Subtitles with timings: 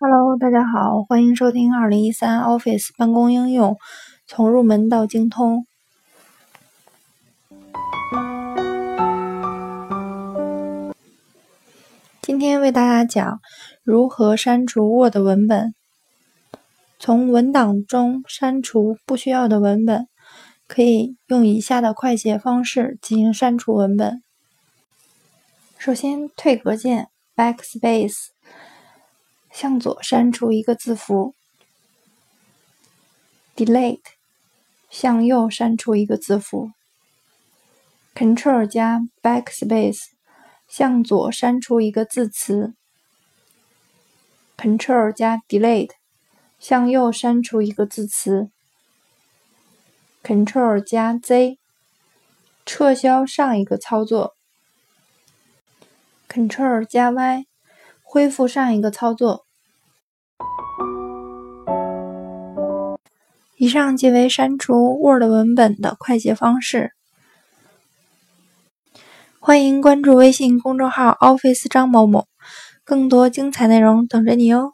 [0.00, 3.76] Hello，大家好，欢迎收听二零一三 Office 办公应用
[4.26, 5.66] 从入门到精通。
[12.20, 13.40] 今天为大家讲
[13.84, 15.74] 如何删除 Word 文本。
[16.98, 20.08] 从文档中删除不需要的文本，
[20.66, 24.23] 可以用以下的快捷方式进行删除文本。
[25.84, 28.28] 首先，退格键 Backspace
[29.52, 31.34] 向左删除一个字符
[33.54, 34.00] ；Delete
[34.88, 36.70] 向右删除一个字符
[38.14, 40.04] ；Ctrl 加 Backspace
[40.66, 42.72] 向左删除一个字词
[44.56, 45.90] ；Ctrl 加 Delete
[46.58, 48.50] 向右删除一个字词
[50.22, 51.58] ；Ctrl 加 Z
[52.64, 54.34] 撤销上一个操作。
[56.34, 57.46] Ctrl 加 Y，
[58.02, 59.46] 恢复上一个操作。
[63.56, 66.90] 以上即为删除 Word 文本的快捷方式。
[69.38, 72.26] 欢迎关注微信公众号 Office 张某某，
[72.82, 74.73] 更多精彩内容等着你哦。